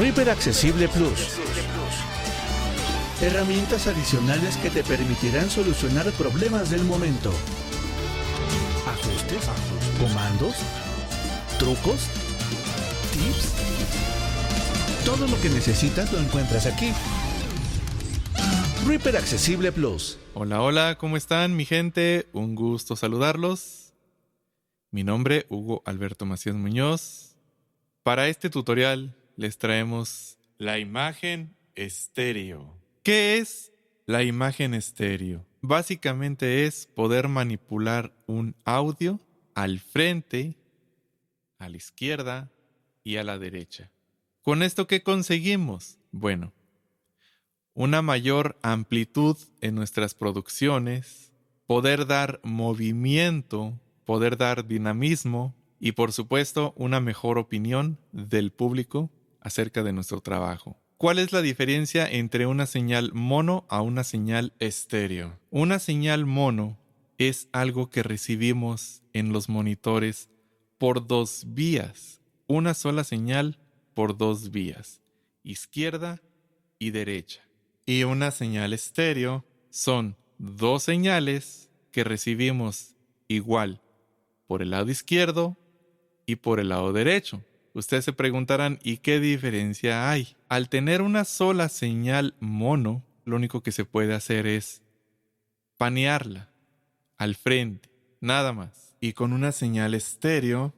Reaper 0.00 0.30
Accesible 0.30 0.88
Plus. 0.88 1.38
Herramientas 3.20 3.86
adicionales 3.86 4.56
que 4.56 4.70
te 4.70 4.82
permitirán 4.82 5.50
solucionar 5.50 6.10
problemas 6.12 6.70
del 6.70 6.84
momento. 6.84 7.30
Ajustes, 8.86 9.46
comandos, 10.00 10.54
trucos, 11.58 12.08
tips. 13.12 13.52
Todo 15.04 15.26
lo 15.28 15.38
que 15.42 15.50
necesitas 15.50 16.10
lo 16.14 16.18
encuentras 16.18 16.64
aquí. 16.64 16.92
Reaper 18.86 19.18
Accesible 19.18 19.70
Plus. 19.70 20.18
Hola, 20.32 20.62
hola, 20.62 20.96
¿cómo 20.96 21.18
están 21.18 21.56
mi 21.56 21.66
gente? 21.66 22.26
Un 22.32 22.54
gusto 22.54 22.96
saludarlos. 22.96 23.92
Mi 24.92 25.04
nombre, 25.04 25.44
Hugo 25.50 25.82
Alberto 25.84 26.24
Macías 26.24 26.56
Muñoz. 26.56 27.36
Para 28.02 28.28
este 28.28 28.48
tutorial 28.48 29.14
les 29.40 29.56
traemos 29.56 30.38
la 30.58 30.78
imagen 30.78 31.56
estéreo. 31.74 32.76
¿Qué 33.02 33.38
es 33.38 33.72
la 34.04 34.22
imagen 34.22 34.74
estéreo? 34.74 35.46
Básicamente 35.62 36.66
es 36.66 36.86
poder 36.88 37.28
manipular 37.28 38.12
un 38.26 38.54
audio 38.66 39.18
al 39.54 39.80
frente, 39.80 40.58
a 41.58 41.70
la 41.70 41.78
izquierda 41.78 42.52
y 43.02 43.16
a 43.16 43.24
la 43.24 43.38
derecha. 43.38 43.90
¿Con 44.42 44.62
esto 44.62 44.86
qué 44.86 45.02
conseguimos? 45.02 45.98
Bueno, 46.12 46.52
una 47.72 48.02
mayor 48.02 48.58
amplitud 48.60 49.38
en 49.62 49.74
nuestras 49.74 50.12
producciones, 50.12 51.32
poder 51.66 52.06
dar 52.06 52.40
movimiento, 52.42 53.80
poder 54.04 54.36
dar 54.36 54.66
dinamismo 54.66 55.54
y 55.78 55.92
por 55.92 56.12
supuesto 56.12 56.74
una 56.76 57.00
mejor 57.00 57.38
opinión 57.38 57.96
del 58.12 58.52
público 58.52 59.10
acerca 59.40 59.82
de 59.82 59.92
nuestro 59.92 60.20
trabajo. 60.20 60.76
¿Cuál 60.96 61.18
es 61.18 61.32
la 61.32 61.40
diferencia 61.40 62.06
entre 62.06 62.46
una 62.46 62.66
señal 62.66 63.12
mono 63.14 63.64
a 63.68 63.80
una 63.80 64.04
señal 64.04 64.52
estéreo? 64.58 65.38
Una 65.50 65.78
señal 65.78 66.26
mono 66.26 66.78
es 67.16 67.48
algo 67.52 67.88
que 67.88 68.02
recibimos 68.02 69.02
en 69.12 69.32
los 69.32 69.48
monitores 69.48 70.28
por 70.78 71.06
dos 71.06 71.44
vías, 71.48 72.20
una 72.46 72.74
sola 72.74 73.04
señal 73.04 73.58
por 73.94 74.16
dos 74.16 74.50
vías, 74.50 75.00
izquierda 75.42 76.20
y 76.78 76.90
derecha. 76.90 77.42
Y 77.86 78.04
una 78.04 78.30
señal 78.30 78.72
estéreo 78.72 79.44
son 79.70 80.16
dos 80.38 80.82
señales 80.82 81.70
que 81.92 82.04
recibimos 82.04 82.94
igual 83.28 83.80
por 84.46 84.62
el 84.62 84.70
lado 84.70 84.90
izquierdo 84.90 85.56
y 86.26 86.36
por 86.36 86.60
el 86.60 86.70
lado 86.70 86.92
derecho. 86.92 87.42
Ustedes 87.72 88.04
se 88.04 88.12
preguntarán, 88.12 88.78
¿y 88.82 88.98
qué 88.98 89.20
diferencia 89.20 90.10
hay? 90.10 90.36
Al 90.48 90.68
tener 90.68 91.02
una 91.02 91.24
sola 91.24 91.68
señal 91.68 92.34
mono, 92.40 93.04
lo 93.24 93.36
único 93.36 93.62
que 93.62 93.72
se 93.72 93.84
puede 93.84 94.14
hacer 94.14 94.46
es 94.46 94.82
panearla 95.76 96.50
al 97.16 97.36
frente, 97.36 97.90
nada 98.20 98.52
más. 98.52 98.96
Y 99.00 99.12
con 99.12 99.32
una 99.32 99.52
señal 99.52 99.94
estéreo 99.94 100.74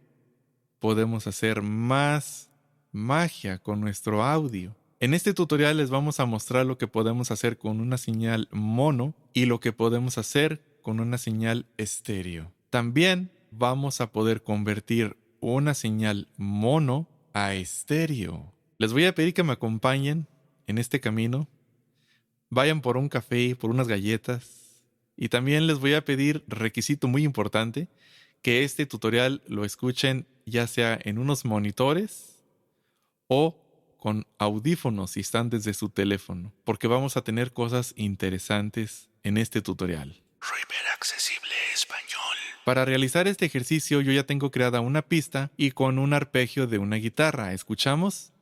podemos 0.80 1.26
hacer 1.26 1.62
más 1.62 2.50
magia 2.92 3.58
con 3.58 3.80
nuestro 3.80 4.22
audio. 4.22 4.76
En 5.00 5.14
este 5.14 5.34
tutorial 5.34 5.78
les 5.78 5.90
vamos 5.90 6.20
a 6.20 6.26
mostrar 6.26 6.66
lo 6.66 6.78
que 6.78 6.86
podemos 6.86 7.30
hacer 7.30 7.56
con 7.56 7.80
una 7.80 7.98
señal 7.98 8.48
mono 8.52 9.14
y 9.32 9.46
lo 9.46 9.60
que 9.60 9.72
podemos 9.72 10.18
hacer 10.18 10.62
con 10.82 11.00
una 11.00 11.18
señal 11.18 11.66
estéreo. 11.78 12.52
También 12.70 13.30
vamos 13.50 14.00
a 14.00 14.12
poder 14.12 14.42
convertir 14.42 15.16
una 15.50 15.74
señal 15.74 16.28
mono 16.36 17.08
a 17.34 17.54
estéreo. 17.54 18.52
Les 18.78 18.92
voy 18.92 19.04
a 19.04 19.14
pedir 19.14 19.34
que 19.34 19.42
me 19.42 19.52
acompañen 19.52 20.28
en 20.66 20.78
este 20.78 21.00
camino. 21.00 21.48
Vayan 22.48 22.80
por 22.80 22.96
un 22.96 23.08
café, 23.08 23.56
por 23.56 23.70
unas 23.70 23.88
galletas. 23.88 24.82
Y 25.16 25.28
también 25.28 25.66
les 25.66 25.78
voy 25.78 25.94
a 25.94 26.04
pedir, 26.04 26.44
requisito 26.46 27.08
muy 27.08 27.24
importante, 27.24 27.88
que 28.40 28.64
este 28.64 28.86
tutorial 28.86 29.42
lo 29.46 29.64
escuchen 29.64 30.26
ya 30.46 30.66
sea 30.66 30.98
en 31.02 31.18
unos 31.18 31.44
monitores 31.44 32.40
o 33.28 33.58
con 33.98 34.26
audífonos 34.38 35.12
si 35.12 35.20
están 35.20 35.48
desde 35.48 35.74
su 35.74 35.88
teléfono, 35.88 36.52
porque 36.64 36.88
vamos 36.88 37.16
a 37.16 37.22
tener 37.22 37.52
cosas 37.52 37.94
interesantes 37.96 39.08
en 39.22 39.38
este 39.38 39.62
tutorial. 39.62 40.22
Para 42.64 42.84
realizar 42.84 43.26
este 43.26 43.44
ejercicio 43.44 44.00
yo 44.02 44.12
ya 44.12 44.24
tengo 44.24 44.52
creada 44.52 44.80
una 44.80 45.02
pista 45.02 45.50
y 45.56 45.72
con 45.72 45.98
un 45.98 46.12
arpegio 46.12 46.68
de 46.68 46.78
una 46.78 46.94
guitarra. 46.94 47.52
¿Escuchamos? 47.54 48.32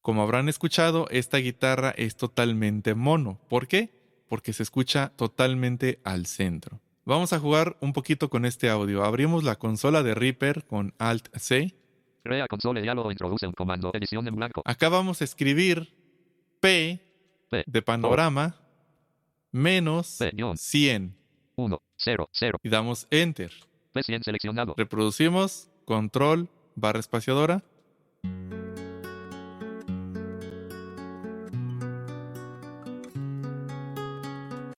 Como 0.00 0.22
habrán 0.22 0.48
escuchado, 0.48 1.08
esta 1.10 1.36
guitarra 1.36 1.90
es 1.90 2.16
totalmente 2.16 2.94
mono. 2.94 3.38
¿Por 3.50 3.68
qué? 3.68 3.90
Porque 4.28 4.54
se 4.54 4.62
escucha 4.62 5.12
totalmente 5.14 6.00
al 6.04 6.24
centro. 6.24 6.80
Vamos 7.04 7.34
a 7.34 7.38
jugar 7.38 7.76
un 7.80 7.92
poquito 7.92 8.30
con 8.30 8.46
este 8.46 8.70
audio. 8.70 9.04
Abrimos 9.04 9.44
la 9.44 9.56
consola 9.56 10.02
de 10.02 10.14
Reaper 10.14 10.64
con 10.64 10.94
Alt 10.98 11.28
C 11.36 11.74
Crea 12.24 12.46
console 12.46 12.80
diálogo 12.80 13.10
introduce 13.10 13.46
un 13.48 13.52
comando. 13.52 13.90
Edición 13.92 14.28
en 14.28 14.36
blanco. 14.36 14.62
Acá 14.64 14.88
vamos 14.88 15.20
a 15.20 15.24
escribir 15.24 15.92
P, 16.60 17.00
P 17.50 17.64
de 17.66 17.82
panorama 17.82 18.54
menos 19.50 20.18
P, 20.18 20.30
guion. 20.30 20.56
100 20.56 21.16
1, 21.56 21.82
0, 21.96 22.28
0. 22.32 22.58
y 22.62 22.68
damos 22.68 23.08
Enter. 23.10 23.50
P100 23.92 24.22
seleccionado. 24.22 24.74
Reproducimos 24.76 25.68
control 25.84 26.48
barra 26.76 27.00
espaciadora. 27.00 27.64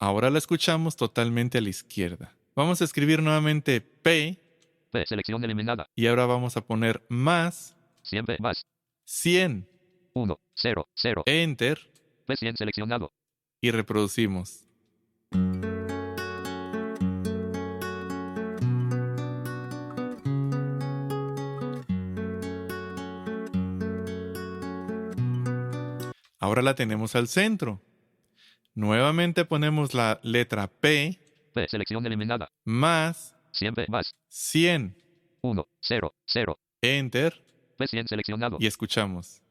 Ahora 0.00 0.30
la 0.30 0.38
escuchamos 0.38 0.96
totalmente 0.96 1.58
a 1.58 1.60
la 1.60 1.68
izquierda. 1.68 2.34
Vamos 2.56 2.80
a 2.80 2.84
escribir 2.84 3.22
nuevamente 3.22 3.82
P 3.82 4.43
P 4.94 5.04
selección 5.06 5.42
eliminada. 5.42 5.88
y 5.96 6.06
ahora 6.06 6.24
vamos 6.24 6.56
a 6.56 6.64
poner 6.64 7.04
más 7.08 7.76
100 8.02 8.26
P 8.26 8.36
más. 8.38 8.64
100. 9.06 9.68
1, 10.12 10.40
0, 10.54 10.88
0. 10.94 11.22
Enter 11.26 11.78
P100 12.28 12.56
seleccionado. 12.56 13.12
y 13.60 13.72
reproducimos. 13.72 14.68
Ahora 26.38 26.62
la 26.62 26.76
tenemos 26.76 27.16
al 27.16 27.26
centro. 27.26 27.80
Nuevamente 28.74 29.44
ponemos 29.44 29.92
la 29.94 30.20
letra 30.22 30.68
P 30.68 31.18
P 31.52 31.66
selección 31.66 32.06
eliminada. 32.06 32.52
más 32.64 33.33
100 33.54 33.74
P 33.74 33.86
más. 33.88 34.14
100. 34.28 34.96
1, 35.42 35.68
0, 35.80 36.14
0. 36.26 36.58
Enter 36.82 37.44
P100 37.78 38.08
seleccionado. 38.08 38.56
y 38.60 38.66
escuchamos. 38.66 39.42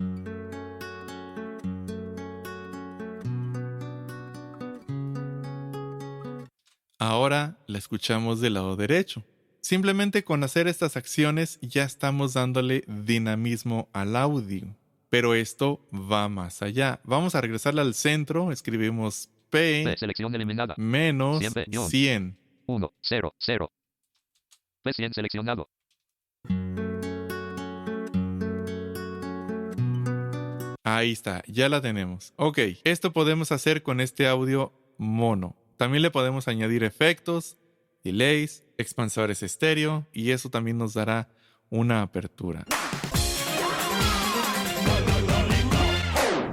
Ahora 7.00 7.58
la 7.68 7.78
escuchamos 7.78 8.40
del 8.40 8.54
lado 8.54 8.76
derecho. 8.76 9.24
Simplemente 9.62 10.24
con 10.24 10.44
hacer 10.44 10.68
estas 10.68 10.98
acciones 10.98 11.60
ya 11.62 11.84
estamos 11.84 12.34
dándole 12.34 12.84
dinamismo 12.88 13.90
al 13.94 14.16
audio. 14.16 14.76
Pero 15.10 15.36
esto 15.36 15.88
va 15.94 16.28
más 16.28 16.62
allá. 16.62 17.00
Vamos 17.04 17.36
a 17.36 17.42
regresarle 17.42 17.82
al 17.82 17.94
centro. 17.94 18.52
Escribimos 18.52 19.30
P 19.50 19.84
P 19.86 19.98
selección 19.98 20.34
eliminada. 20.34 20.76
menos 20.78 21.40
Siempre, 21.40 21.66
guion. 21.68 21.90
100. 21.90 22.38
1, 22.66 22.94
0, 23.02 23.36
0. 23.38 23.72
P100 24.84 25.14
seleccionado. 25.14 25.70
Ahí 30.84 31.14
está, 31.14 31.44
ya 31.48 31.70
la 31.70 31.82
tenemos. 31.82 32.34
Ok, 32.36 32.60
esto 32.84 33.14
podemos 33.14 33.52
hacer 33.52 33.84
con 33.84 34.02
este 34.02 34.28
audio 34.28 34.74
mono. 34.98 35.56
También 35.78 36.02
le 36.02 36.12
podemos 36.12 36.48
añadir 36.48 36.84
efectos, 36.84 37.58
delays, 38.04 38.64
expansores 38.78 39.44
estéreo 39.44 40.08
y 40.12 40.32
eso 40.32 40.50
también 40.50 40.78
nos 40.78 40.94
dará 40.94 41.30
una 41.70 42.02
apertura. 42.02 42.66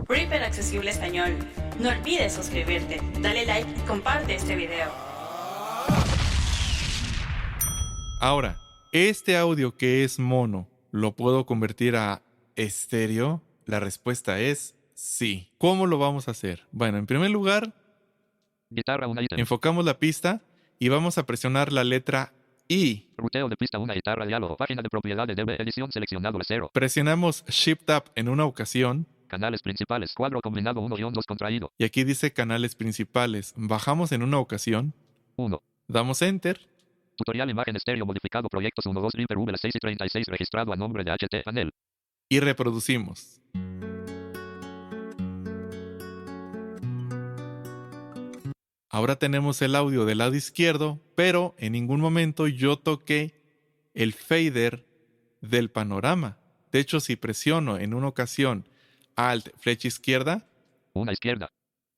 Reaper 0.08 0.42
Accesible 0.42 0.90
Español. 0.90 1.36
No 1.78 1.88
olvides 1.90 2.32
suscribirte, 2.32 3.00
dale 3.20 3.46
like 3.46 3.70
y 3.70 3.86
comparte 3.86 4.34
este 4.34 4.54
video. 4.56 4.90
Ahora, 8.22 8.60
este 8.92 9.38
audio 9.38 9.78
que 9.78 10.04
es 10.04 10.18
mono, 10.18 10.68
¿lo 10.90 11.16
puedo 11.16 11.46
convertir 11.46 11.96
a 11.96 12.20
estéreo? 12.54 13.42
La 13.64 13.80
respuesta 13.80 14.38
es 14.38 14.74
sí. 14.92 15.48
¿Cómo 15.56 15.86
lo 15.86 15.96
vamos 15.96 16.28
a 16.28 16.32
hacer? 16.32 16.66
Bueno, 16.70 16.98
en 16.98 17.06
primer 17.06 17.30
lugar, 17.30 17.72
Guitarra 18.68 19.08
1 19.08 19.22
ítem. 19.22 19.40
Enfocamos 19.40 19.86
la 19.86 19.98
pista 19.98 20.42
y 20.78 20.90
vamos 20.90 21.16
a 21.16 21.24
presionar 21.24 21.72
la 21.72 21.82
letra 21.82 22.34
I. 22.68 23.08
Ruteo 23.16 23.48
de 23.48 23.56
pista 23.56 23.78
1 23.78 23.94
guitarra 23.94 24.26
diálogo. 24.26 24.54
Página 24.58 24.82
de 24.82 24.90
propiedades 24.90 25.34
de 25.34 25.42
edición 25.54 25.90
seleccionado 25.90 26.38
0. 26.46 26.72
Presionamos 26.74 27.42
Shift 27.46 27.88
Up 27.88 28.10
en 28.16 28.28
una 28.28 28.44
ocasión 28.44 29.06
Canales 29.28 29.62
principales. 29.62 30.12
Cuadro 30.12 30.42
combinado 30.42 30.82
1-2 30.82 31.24
contraído. 31.26 31.72
y 31.78 31.84
aquí 31.84 32.04
dice 32.04 32.34
canales 32.34 32.74
principales. 32.74 33.54
Bajamos 33.56 34.12
en 34.12 34.22
una 34.22 34.38
ocasión, 34.38 34.92
1. 35.36 35.62
damos 35.88 36.20
Enter 36.20 36.68
Tutorial 37.20 37.50
imagen 37.50 37.76
estéreo 37.76 38.06
modificado 38.06 38.48
proyectos 38.48 38.86
1 38.86 38.98
2 38.98 39.12
Reaper 39.12 39.36
V 39.36 39.52
6 39.54 39.74
y 39.74 39.78
36 39.78 40.26
registrado 40.26 40.72
a 40.72 40.76
nombre 40.76 41.04
de 41.04 41.10
HT 41.10 41.44
panel. 41.44 41.70
y 42.30 42.40
reproducimos. 42.40 43.42
Ahora 48.88 49.16
tenemos 49.16 49.60
el 49.60 49.76
audio 49.76 50.06
del 50.06 50.16
lado 50.16 50.34
izquierdo, 50.34 50.98
pero 51.14 51.54
en 51.58 51.72
ningún 51.72 52.00
momento 52.00 52.48
yo 52.48 52.78
toqué 52.78 53.34
el 53.92 54.14
fader 54.14 54.86
del 55.42 55.70
panorama. 55.70 56.38
De 56.72 56.80
hecho, 56.80 57.00
si 57.00 57.16
presiono 57.16 57.76
en 57.76 57.92
una 57.92 58.08
ocasión 58.08 58.66
Alt 59.16 59.50
flecha 59.58 59.88
izquierda, 59.88 60.48
Una 60.94 61.12
izquierda. 61.12 61.50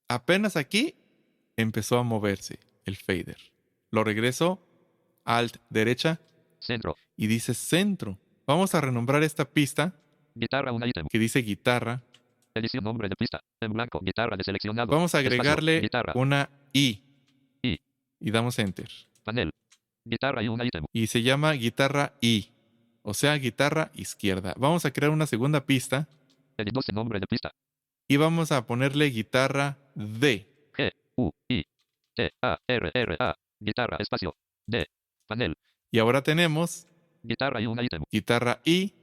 apenas 0.09 0.57
aquí 0.57 0.97
empezó 1.57 1.99
a 1.99 2.03
moverse 2.03 2.59
el 2.87 2.97
fader. 2.97 3.39
Lo 3.93 4.03
regreso 4.03 4.59
Alt 5.25 5.57
derecha 5.71 6.21
Centro. 6.61 6.97
y 7.17 7.27
dice 7.27 7.55
centro. 7.55 8.19
Vamos 8.47 8.75
a 8.75 8.81
renombrar 8.81 9.23
esta 9.23 9.45
pista 9.45 9.95
Guitarra 10.35 10.73
1 10.73 10.87
ítem. 10.87 11.07
que 11.11 11.19
dice 11.19 11.41
guitarra. 11.41 12.03
Edición 12.55 12.85
nombre 12.85 13.09
de 13.09 13.17
pista. 13.17 13.41
En 13.61 13.73
blanco. 13.73 14.01
Guitarra 14.03 14.37
de 14.37 14.45
seleccionado. 14.45 14.91
Vamos 14.91 15.15
a 15.15 15.19
agregarle 15.19 15.89
una 16.15 16.49
I. 16.73 17.03
I. 17.63 17.79
Y 18.21 18.31
damos 18.31 18.59
enter. 18.59 18.89
Panel. 19.25 19.51
Guitarra 20.05 20.43
y 20.43 20.49
1 20.49 20.65
ítem. 20.65 20.85
Y 20.93 21.07
se 21.07 21.23
llama 21.23 21.53
guitarra 21.53 22.13
I. 22.21 22.51
O 23.03 23.15
sea, 23.15 23.35
guitarra 23.37 23.91
izquierda. 23.95 24.55
Vamos 24.57 24.85
a 24.85 24.93
crear 24.93 25.11
una 25.11 25.27
segunda 25.27 25.65
pista 25.65 26.09
Edit 26.57 26.73
12 26.75 26.93
nombre 26.93 27.19
de 27.21 27.27
pista. 27.27 27.51
y 28.09 28.17
vamos 28.17 28.53
a 28.53 28.67
ponerle 28.67 29.07
guitarra 29.07 29.79
D. 29.95 30.47
G. 30.77 30.91
U. 31.17 31.31
I. 31.49 31.65
T. 32.15 32.31
A. 32.43 32.59
R. 32.69 32.91
R. 32.95 33.17
A. 33.19 33.35
Guitarra. 33.61 33.97
Espacio. 33.99 34.35
D. 34.67 34.87
Panel. 35.27 35.55
Y 35.91 35.99
ahora 35.99 36.23
tenemos 36.23 36.87
Guitarra 37.23 37.61
y 37.61 37.67
1 37.67 37.83
ítem. 37.83 38.03
guitarra 38.11 38.61
I 38.65 38.95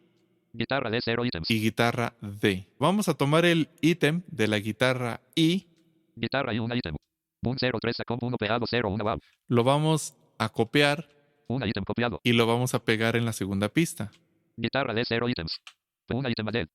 Guitarra 0.52 0.90
de 0.90 1.00
0 1.04 1.26
ítems. 1.26 1.50
y 1.50 1.62
guitarra 1.62 2.14
D. 2.22 2.68
Vamos 2.80 3.08
a 3.08 3.14
tomar 3.14 3.46
el 3.46 3.70
ítem 3.82 4.24
de 4.28 4.48
la 4.48 4.58
guitarra 4.60 5.22
I, 5.36 5.68
Guitarra 6.16 6.54
y 6.54 6.60
1 6.60 6.76
ítem. 6.76 6.96
Boom 7.42 7.56
03 7.58 8.00
acom 8.02 8.18
1 8.22 8.38
pegado 8.38 8.66
0 8.70 8.90
1 8.90 9.04
wow. 9.04 9.20
lo 9.48 9.64
vamos 9.64 10.16
a 10.38 10.50
copiar 10.50 11.08
1 11.48 11.66
ítem 11.68 11.84
copiado. 11.84 12.20
y 12.24 12.34
lo 12.34 12.46
vamos 12.48 12.74
a 12.74 12.84
pegar 12.84 13.16
en 13.16 13.26
la 13.26 13.34
segunda 13.34 13.70
pista. 13.70 14.12
Guitarra 14.58 14.94
de 14.94 15.04
0 15.08 15.30
ítems. 15.30 15.62
1 16.10 16.30
ítem. 16.30 16.68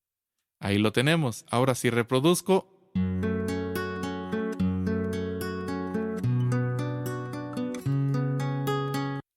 Ahí 0.61 0.77
lo 0.79 0.91
tenemos. 0.91 1.45
Ahora 1.51 1.75
si 1.75 1.89
reproduzco, 1.89 2.91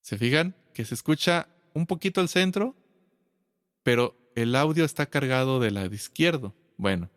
¿se 0.09 0.17
fijan? 0.17 0.55
Que 0.73 0.87
se 0.87 0.95
escucha 0.95 1.49
un 1.75 1.85
poquito 1.85 2.23
el 2.23 2.31
centro, 2.31 2.75
pero 3.83 4.17
el 4.35 4.57
audio 4.57 4.87
está 4.87 5.05
cargado 5.05 5.61
del 5.61 5.75
lado 5.75 5.95
izquierdo. 5.95 6.55
Bueno, 6.79 7.11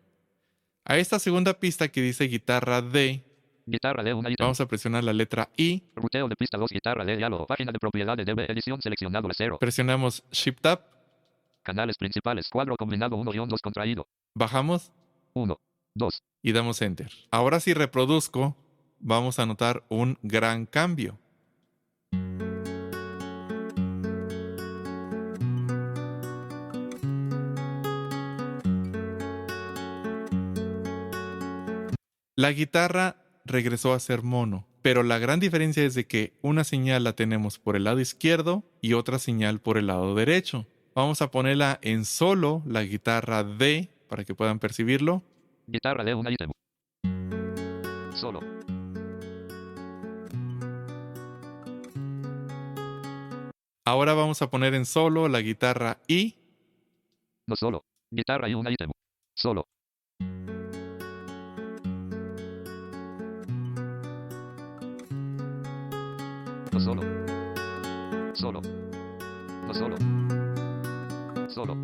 a 0.83 0.97
esta 0.97 1.17
segunda 1.17 1.57
pista 1.57 1.87
que 1.87 2.01
dice 2.01 2.25
guitarra 2.25 2.81
D, 2.81 3.23
Guitarra 3.65 4.03
de 4.03 4.13
1 4.13 4.31
ítem. 4.31 4.43
vamos 4.43 4.59
a 4.59 4.65
presionar 4.65 5.05
la 5.05 5.13
letra 5.13 5.47
I, 5.55 5.83
Ruteo 5.95 6.27
de 6.27 6.35
pista 6.35 6.57
2 6.57 6.69
guitarra 6.69 7.05
de 7.05 7.15
diálogo. 7.15 7.47
Página 7.47 7.71
de 7.71 7.79
propiedades 7.79 8.25
de 8.25 8.33
edición 8.49 8.81
seleccionado 8.81 9.25
la 9.25 9.35
0. 9.37 9.57
presionamos 9.57 10.25
Shift 10.29 10.65
Up, 10.65 10.81
Canales 11.63 11.95
principales. 11.97 12.49
Cuadro 12.49 12.75
combinado 12.75 13.15
1-2 13.15 13.61
contraído. 13.61 14.05
bajamos 14.35 14.91
1. 15.33 15.57
2. 15.95 16.23
y 16.41 16.51
damos 16.51 16.81
Enter. 16.81 17.09
Ahora 17.31 17.61
si 17.61 17.73
reproduzco, 17.73 18.57
vamos 18.99 19.39
a 19.39 19.45
notar 19.45 19.85
un 19.87 20.17
gran 20.23 20.65
cambio. 20.65 21.20
La 32.41 32.53
guitarra 32.53 33.17
regresó 33.45 33.93
a 33.93 33.99
ser 33.99 34.23
mono, 34.23 34.67
pero 34.81 35.03
la 35.03 35.19
gran 35.19 35.39
diferencia 35.39 35.83
es 35.83 35.93
de 35.93 36.07
que 36.07 36.33
una 36.41 36.63
señal 36.63 37.03
la 37.03 37.13
tenemos 37.13 37.59
por 37.59 37.75
el 37.75 37.83
lado 37.83 37.99
izquierdo 37.99 38.63
y 38.81 38.93
otra 38.93 39.19
señal 39.19 39.59
por 39.59 39.77
el 39.77 39.85
lado 39.85 40.15
derecho. 40.15 40.65
Vamos 40.95 41.21
a 41.21 41.29
ponerla 41.29 41.77
en 41.83 42.03
solo 42.03 42.63
la 42.65 42.81
guitarra 42.81 43.43
D 43.43 43.89
para 44.09 44.25
que 44.25 44.33
puedan 44.33 44.57
percibirlo. 44.57 45.21
Guitarra 45.67 46.03
de 46.03 46.15
1 46.15 46.31
ítem. 46.31 46.49
Solo. 48.15 48.39
Ahora 53.85 54.15
vamos 54.15 54.41
a 54.41 54.49
poner 54.49 54.73
en 54.73 54.87
solo 54.87 55.27
la 55.27 55.41
guitarra 55.41 55.99
I 56.07 56.37
No 57.45 57.55
solo. 57.55 57.83
Guitarra 58.09 58.49
y 58.49 58.55
1 58.55 58.71
ítem. 58.71 58.89
Solo. 59.35 59.67
Solo. 66.81 67.01
Solo. 68.33 68.61
Solo. 69.73 69.97
Solo. 71.47 71.77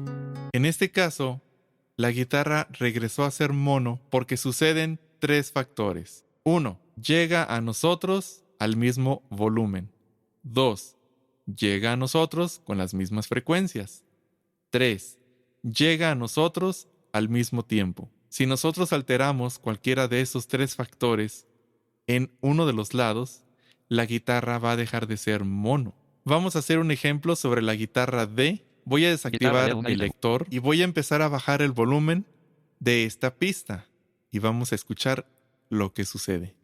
En 0.54 0.66
este 0.66 0.92
caso, 0.92 1.42
la 1.96 2.12
guitarra 2.12 2.68
regresó 2.72 3.24
a 3.24 3.32
ser 3.32 3.54
mono 3.54 4.00
porque 4.10 4.38
suceden 4.38 5.00
tres 5.20 5.52
factores. 5.52 6.26
Uno, 6.44 6.80
llega 7.02 7.44
a 7.44 7.62
nosotros 7.62 8.44
al 8.60 8.76
mismo 8.76 9.24
volumen. 9.30 9.92
Dos, 10.42 10.96
llega 11.46 11.94
a 11.94 11.98
nosotros 11.98 12.62
con 12.64 12.78
las 12.78 12.94
mismas 12.94 13.28
frecuencias. 13.28 14.04
Tres, 14.70 15.20
llega 15.62 16.12
a 16.12 16.16
nosotros 16.16 16.88
al 17.12 17.30
mismo 17.30 17.64
tiempo. 17.64 18.10
Si 18.30 18.46
nosotros 18.46 18.94
alteramos 18.94 19.60
cualquiera 19.60 20.08
de 20.08 20.22
esos 20.22 20.48
tres 20.48 20.76
factores 20.76 21.48
en 22.08 22.32
uno 22.42 22.66
de 22.66 22.74
los 22.74 22.94
lados, 22.94 23.44
la 23.90 24.06
guitarra 24.06 24.60
va 24.60 24.74
a 24.74 24.76
dejar 24.76 25.08
de 25.08 25.18
ser 25.18 25.44
mono. 25.44 25.96
Vamos 26.26 26.56
a 26.56 26.60
hacer 26.60 26.80
un 26.80 26.92
ejemplo 26.92 27.36
sobre 27.36 27.62
la 27.62 27.76
guitarra 27.76 28.26
D. 28.26 28.66
Voy 28.84 29.06
a 29.06 29.10
desactivar 29.10 29.76
una 29.76 29.90
lector 29.90 30.46
y 30.50 30.60
voy 30.60 30.82
a 30.82 30.86
empezar 30.86 31.22
a 31.22 31.30
bajar 31.30 31.62
el 31.62 31.72
volumen 31.72 32.26
de 32.80 33.06
esta 33.06 33.36
pista 33.36 33.86
y 34.32 34.40
vamos 34.40 34.72
a 34.72 34.76
escuchar 34.76 35.28
lo 35.70 35.94
que 35.94 36.06
sucede. 36.06 36.57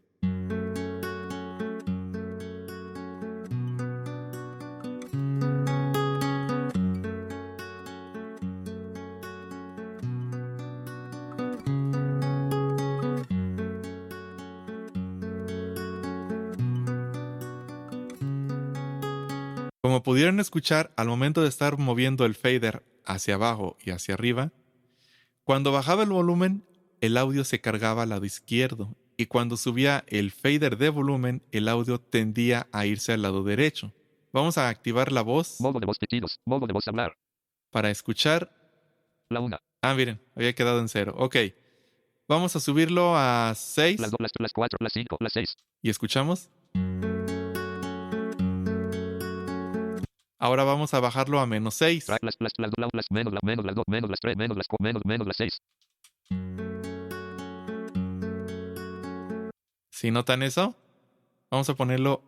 Como 19.84 20.02
pudieron 20.02 20.40
escuchar, 20.40 20.94
al 20.96 21.10
momento 21.10 21.42
de 21.42 21.50
estar 21.50 21.78
moviendo 21.78 22.24
el 22.26 22.36
fader 22.36 22.86
hacia 23.06 23.36
abajo 23.36 23.76
y 23.84 23.90
hacia 23.90 24.14
arriba, 24.14 24.54
cuando 25.44 25.74
bajaba 25.74 26.04
el 26.04 26.10
volumen, 26.10 26.64
el 27.02 27.18
audio 27.18 27.44
se 27.44 27.60
cargaba 27.60 28.04
al 28.04 28.10
lado 28.10 28.24
izquierdo 28.24 28.96
y 29.18 29.26
cuando 29.26 29.58
subía 29.58 30.06
el 30.08 30.32
fader 30.32 30.78
de 30.78 30.88
volumen, 30.88 31.44
el 31.52 31.68
audio 31.68 32.00
tendía 32.00 32.68
a 32.72 32.86
irse 32.86 33.12
al 33.12 33.24
lado 33.24 33.44
derecho. 33.44 33.92
Vamos 34.32 34.58
a 34.58 34.70
activar 34.70 35.12
la 35.12 35.22
voz 35.22 35.60
Modo 35.60 35.82
de 35.82 35.86
voz 35.86 36.00
pitidos. 36.00 36.40
Modo 36.46 36.66
de 36.66 36.72
voz 36.72 36.88
hablar. 36.88 37.18
para 37.70 37.92
escuchar. 37.92 38.56
La 39.30 39.42
1. 39.42 39.58
Ah, 39.82 39.94
miren, 39.96 40.22
había 40.34 40.56
quedado 40.56 40.80
en 40.80 40.88
cero. 40.88 41.14
Ok. 41.18 41.36
Vamos 42.30 42.56
a 42.56 42.62
subirlo 42.62 43.18
a 43.18 43.54
6 43.54 44.00
Las 44.00 44.12
2, 44.12 44.18
las 44.22 44.32
3, 44.32 44.44
las 44.44 44.54
4, 44.54 44.78
las 44.80 44.94
5, 44.94 45.18
las 45.20 45.34
6. 45.34 45.56
y 45.82 45.90
escuchamos. 45.90 46.50
Ahora 50.44 50.66
vamos 50.66 50.94
a 50.94 51.00
bajarlo 51.00 51.40
a 51.40 51.46
menos 51.46 51.76
6. 51.76 52.06
Track 52.06 52.22
las, 52.22 52.36
las, 52.38 52.52
las, 52.58 52.72
las, 52.78 52.90
las, 52.94 53.06
menos, 53.12 53.32
la, 53.34 53.40
menos, 53.44 53.64
las 53.64 53.76
2, 53.76 53.86
menos, 53.88 54.10
las 54.10 54.20
3, 54.20 54.36
menos, 54.36 54.58
las 54.58 54.68
4, 54.68 54.84
menos, 54.84 55.02
menos, 55.06 55.26
las 55.26 55.38
6. 55.38 55.62
Si 59.90 60.12
notan 60.12 60.44
eso, 60.44 60.76
vamos 61.50 61.70
a 61.70 61.76
ponerlo 61.76 62.24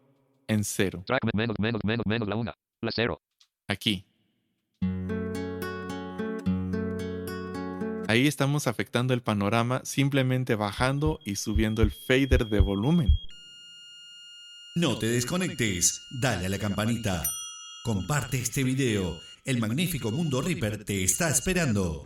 en 0.48 0.63
cero. 0.63 1.03
Track 1.05 1.25
me- 1.25 1.31
menos, 1.36 1.57
menos, 1.60 1.81
menos, 1.84 2.05
menos, 2.07 2.29
la 2.29 2.38
1. 2.38 2.53
La 2.84 2.91
0. 2.95 3.19
Aquí. 3.67 4.05
Ahí 8.07 8.27
estamos 8.27 8.67
afectando 8.67 9.13
el 9.13 9.22
panorama 9.22 9.81
simplemente 9.84 10.55
bajando 10.55 11.19
y 11.25 11.36
subiendo 11.36 11.81
el 11.81 11.91
fader 11.91 12.48
de 12.48 12.62
volumen. 12.62 13.19
No 14.77 14.98
te 14.98 15.07
desconectes, 15.07 16.01
dale 16.22 16.45
a 16.45 16.50
la 16.50 16.60
campanita. 16.60 17.24
Comparte 17.86 18.39
este 18.39 18.63
video. 18.63 19.20
El 19.44 19.60
magnífico 19.60 20.10
mundo 20.10 20.42
Reaper 20.42 20.84
te 20.84 21.04
está 21.04 21.30
esperando. 21.30 22.04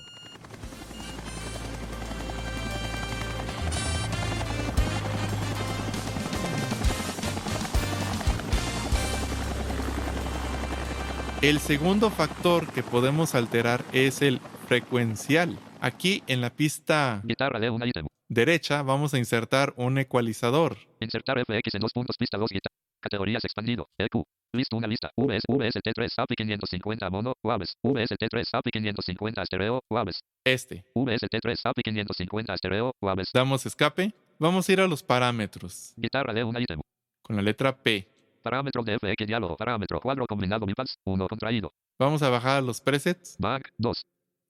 El 11.41 11.61
segundo 11.61 12.09
factor 12.09 12.67
que 12.73 12.83
podemos 12.83 13.33
alterar 13.33 13.85
es 13.93 14.21
el 14.21 14.41
frecuencial. 14.67 15.57
Aquí 15.79 16.23
en 16.27 16.41
la 16.41 16.49
pista 16.49 17.21
Guitarra 17.23 17.57
de 17.57 17.69
un 17.69 17.87
ítem. 17.87 18.05
derecha 18.27 18.83
vamos 18.83 19.13
a 19.13 19.17
insertar 19.17 19.73
un 19.77 19.97
ecualizador. 19.97 20.75
Insertar 20.99 21.39
FX 21.39 21.75
en 21.75 21.79
dos 21.79 21.93
puntos, 21.93 22.17
pista 22.17 22.37
2, 22.37 22.49
guitarra. 22.49 22.68
Categorías 23.01 23.43
expandido. 23.43 23.87
EQ. 23.97 24.23
Listo 24.53 24.77
una 24.77 24.87
lista. 24.87 25.11
VS, 25.15 25.43
VST3, 25.47 26.11
API 26.17 26.35
550 26.35 27.09
mono, 27.09 27.33
Waves. 27.43 27.75
VST3, 27.83 28.47
API 28.53 28.71
550 28.71 29.41
estereo, 29.43 29.81
Waves. 29.89 30.19
Este. 30.43 30.83
VST3, 30.95 31.55
API 31.65 31.81
550 31.83 32.53
estereo, 32.53 32.93
Waves. 33.01 33.29
Damos 33.33 33.65
escape. 33.65 34.13
Vamos 34.39 34.67
a 34.67 34.71
ir 34.71 34.81
a 34.81 34.87
los 34.87 35.03
parámetros 35.03 35.93
Guitarra 35.97 36.33
de 36.33 36.43
un 36.43 36.59
ítem. 36.59 36.79
con 37.21 37.35
la 37.35 37.41
letra 37.41 37.75
P. 37.77 38.07
Parámetro 38.41 38.83
de 38.83 38.97
FX 38.97 39.27
diálogo. 39.27 39.55
Parámetro 39.55 39.99
cuadro 39.99 40.25
combinado 40.25 40.65
bipals. 40.65 40.97
1 41.05 41.27
contraído. 41.27 41.71
Vamos 41.99 42.23
a 42.23 42.29
bajar 42.29 42.63
los 42.63 42.81
presets. 42.81 43.35
Back 43.37 43.71
2. 43.77 44.03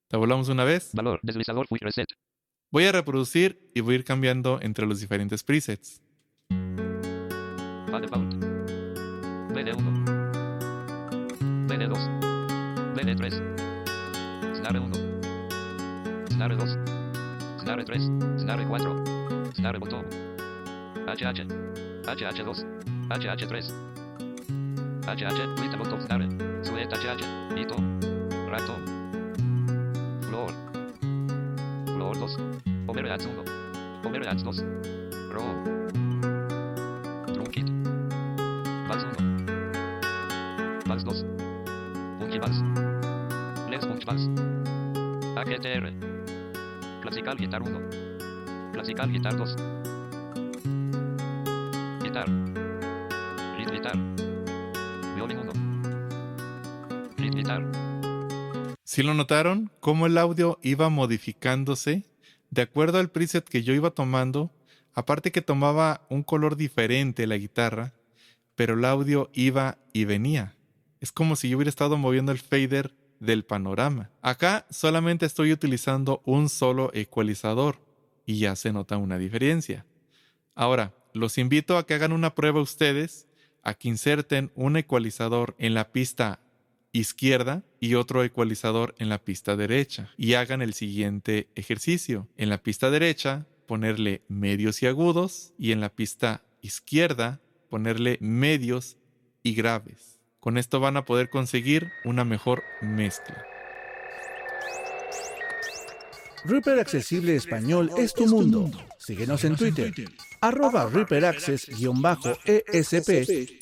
Tabulamos 0.08 0.48
una 0.48 0.64
vez. 0.64 0.92
Valor. 0.94 1.20
Deslizador 1.24 1.68
quick 1.68 1.82
reset. 1.82 2.08
Voy 2.72 2.86
a 2.86 2.92
reproducir 2.92 3.72
y 3.74 3.82
voy 3.82 3.96
a 3.96 3.98
ir 3.98 4.04
cambiando 4.06 4.60
entre 4.62 4.86
los 4.86 5.02
diferentes 5.02 5.44
presets. 5.44 6.02
By 7.92 8.02
default. 8.02 8.39
BD1. 9.60 9.84
BD2. 11.68 11.96
BD3. 12.96 13.24
Snare 14.56 14.80
1. 14.80 14.94
Snare 16.32 16.56
2. 16.56 16.66
Snare 17.60 17.84
3. 17.84 18.00
Snare 18.40 18.66
4. 18.66 19.04
Snare 19.54 19.80
botón. 19.80 20.06
HH. 21.08 21.44
HH2. 22.06 22.50
HH3. 23.10 23.56
HH. 25.06 25.62
Lista 25.62 25.78
botón 25.78 26.02
snare. 26.04 26.28
Suet 26.64 26.94
HH. 26.94 27.24
Hito. 27.58 27.76
Ratom. 28.48 28.82
Floor. 30.30 30.54
Floor 31.86 32.16
2. 32.18 32.38
Overheads 32.88 33.26
1. 33.26 33.44
Overheads 34.06 34.42
2. 34.42 34.64
Row. 35.34 35.79
7R. 45.50 47.02
Classical 47.02 47.36
Guitar 47.36 47.64
1. 47.64 47.90
Classical 48.72 49.12
Guitar 49.12 49.36
2. 49.36 49.56
Guitar. 52.04 52.30
Lead 53.58 53.72
Guitar. 53.72 53.98
Violin 55.16 55.40
1. 55.40 55.52
Guitar. 57.34 57.66
Si 58.84 59.02
lo 59.02 59.16
notaron, 59.16 59.72
cómo 59.80 60.06
el 60.06 60.20
audio 60.20 60.60
iba 60.62 60.90
modificándose 60.90 62.06
de 62.52 62.62
acuerdo 62.62 63.00
al 63.00 63.10
preset 63.10 63.50
que 63.50 63.64
yo 63.64 63.74
iba 63.74 63.90
tomando, 63.90 64.52
aparte 64.94 65.32
que 65.32 65.42
tomaba 65.42 66.06
un 66.10 66.22
color 66.22 66.58
diferente 66.58 67.26
la 67.26 67.38
guitarra, 67.38 67.96
pero 68.54 68.76
el 68.76 68.86
audio 68.86 69.32
iba 69.34 69.80
y 69.94 70.06
venía. 70.06 70.56
Es 71.00 71.12
como 71.12 71.36
si 71.36 71.50
yo 71.50 71.58
hubiera 71.58 71.70
estado 71.70 71.98
moviendo 71.98 72.32
el 72.32 72.38
fader 72.38 72.99
del 73.20 73.44
panorama. 73.44 74.12
Acá 74.22 74.66
solamente 74.70 75.26
estoy 75.26 75.52
utilizando 75.52 76.22
un 76.26 76.50
solo 76.50 76.92
ecualizador 76.94 77.80
y 78.26 78.40
ya 78.40 78.56
se 78.56 78.72
nota 78.72 78.98
una 78.98 79.18
diferencia. 79.18 79.86
Ahora, 80.56 80.94
los 81.14 81.38
invito 81.38 81.78
a 81.78 81.86
que 81.86 81.94
hagan 81.94 82.12
una 82.12 82.36
prueba 82.36 82.62
ustedes, 82.62 83.28
a 83.64 83.74
que 83.74 83.88
inserten 83.90 84.52
un 84.56 84.78
ecualizador 84.78 85.56
en 85.58 85.74
la 85.74 85.92
pista 85.92 86.40
izquierda 86.92 87.64
y 87.80 87.96
otro 87.96 88.24
ecualizador 88.24 88.96
en 88.98 89.10
la 89.10 89.20
pista 89.20 89.56
derecha 89.56 90.12
y 90.18 90.34
hagan 90.34 90.62
el 90.62 90.74
siguiente 90.74 91.50
ejercicio. 91.56 92.28
En 92.38 92.50
la 92.50 92.62
pista 92.62 92.90
derecha 92.90 93.46
ponerle 93.68 94.24
medios 94.28 94.82
y 94.82 94.88
agudos 94.88 95.54
y 95.58 95.72
en 95.72 95.82
la 95.82 95.90
pista 95.90 96.44
izquierda 96.62 97.42
ponerle 97.70 98.18
medios 98.20 98.98
y 99.44 99.54
graves. 99.54 100.19
Con 100.40 100.58
esto 100.58 100.80
van 100.80 100.96
a 100.96 101.04
poder 101.04 101.30
conseguir 101.30 101.92
una 102.06 102.24
mejor 102.24 102.64
mezcla. 102.82 103.46
Reaper 106.46 106.80
Accesible 106.80 107.36
Español 107.36 107.92
es 107.98 108.14
tu 108.14 108.26
mundo. 108.26 108.72
Síguenos 108.98 109.44
en 109.44 109.58
Twitter, 109.58 109.94
arroba 110.40 110.88
Reaper 110.88 111.26
Access-ESP 111.26 111.70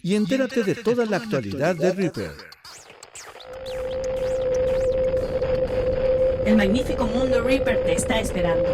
y 0.03 0.15
entérate 0.15 0.63
de 0.63 0.75
toda 0.75 1.07
la 1.07 1.17
actualidad 1.17 1.75
de 1.75 1.91
Reaper. 1.93 2.31
El 6.45 6.57
magnífico 6.57 7.07
mundo 7.07 7.41
Reaper 7.41 7.83
te 7.85 7.93
está 7.93 8.19
esperando. 8.19 8.69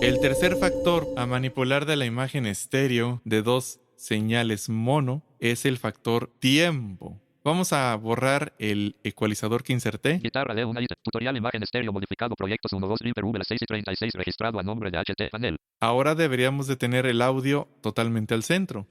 El 0.00 0.20
tercer 0.20 0.54
factor 0.56 1.08
a 1.16 1.26
manipular 1.26 1.84
de 1.84 1.96
la 1.96 2.06
imagen 2.06 2.46
estéreo 2.46 3.20
de 3.24 3.42
dos 3.42 3.80
señales 3.96 4.68
mono 4.68 5.24
es 5.38 5.64
el 5.64 5.78
factor 5.78 6.30
tiempo. 6.38 7.20
Vamos 7.44 7.72
a 7.72 7.94
borrar 7.96 8.52
el 8.58 8.96
ecualizador 9.04 9.62
que 9.62 9.72
inserté. 9.72 10.18
Guitarra 10.18 10.54
de 10.54 10.64
una. 10.64 10.80
Tutorial 11.02 11.36
imagen 11.36 11.62
estéreo 11.62 11.92
modificado 11.92 12.34
proyectos 12.34 12.72
1, 12.72 12.86
2, 12.86 13.00
Reaper 13.00 13.24
V 13.24 13.40
6 13.42 13.62
y 13.62 13.66
36 13.66 14.12
registrado 14.14 14.58
a 14.58 14.62
nombre 14.62 14.90
de 14.90 14.98
HT 14.98 15.30
panel. 15.30 15.56
Ahora 15.80 16.14
deberíamos 16.14 16.66
de 16.66 16.76
tener 16.76 17.06
el 17.06 17.22
audio 17.22 17.68
totalmente 17.80 18.34
al 18.34 18.42
centro. 18.42 18.86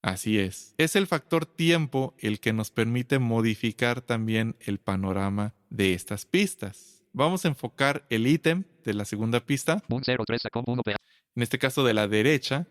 Así 0.00 0.38
es. 0.38 0.74
Es 0.78 0.94
el 0.94 1.08
factor 1.08 1.46
tiempo 1.46 2.14
el 2.18 2.38
que 2.38 2.52
nos 2.52 2.70
permite 2.70 3.18
modificar 3.18 4.00
también 4.00 4.54
el 4.60 4.78
panorama 4.78 5.52
de 5.68 5.94
estas 5.94 6.24
pistas. 6.24 7.04
Vamos 7.12 7.44
a 7.44 7.48
enfocar 7.48 8.06
el 8.08 8.26
ítem 8.26 8.64
de 8.84 8.94
la 8.94 9.04
segunda 9.04 9.40
pista, 9.40 9.82
Un 9.88 10.02
03 10.02 10.40
sacó 10.40 10.62
1 10.64 10.82
PA. 10.82 10.96
en 11.34 11.42
este 11.42 11.58
caso 11.58 11.82
de 11.84 11.92
la 11.92 12.06
derecha, 12.06 12.66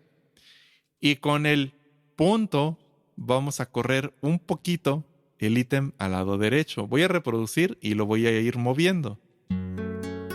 y 1.00 1.16
con 1.16 1.46
el 1.46 1.74
punto 2.16 2.78
vamos 3.16 3.60
a 3.60 3.66
correr 3.66 4.14
un 4.20 4.38
poquito 4.38 5.04
el 5.38 5.58
ítem 5.58 5.92
al 5.98 6.12
lado 6.12 6.38
derecho. 6.38 6.86
Voy 6.86 7.02
a 7.02 7.08
reproducir 7.08 7.78
y 7.80 7.94
lo 7.94 8.06
voy 8.06 8.26
a 8.26 8.40
ir 8.40 8.56
moviendo. 8.56 9.18